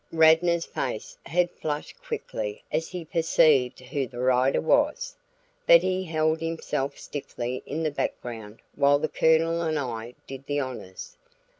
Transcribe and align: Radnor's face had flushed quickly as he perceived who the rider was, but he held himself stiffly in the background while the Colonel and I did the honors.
Radnor's 0.11 0.65
face 0.65 1.15
had 1.27 1.51
flushed 1.51 2.01
quickly 2.01 2.63
as 2.71 2.87
he 2.89 3.05
perceived 3.05 3.79
who 3.79 4.07
the 4.07 4.17
rider 4.17 4.59
was, 4.59 5.15
but 5.67 5.83
he 5.83 6.05
held 6.05 6.41
himself 6.41 6.97
stiffly 6.97 7.61
in 7.67 7.83
the 7.83 7.91
background 7.91 8.61
while 8.73 8.97
the 8.97 9.07
Colonel 9.07 9.61
and 9.61 9.77
I 9.77 10.15
did 10.25 10.47
the 10.47 10.59
honors. 10.59 11.17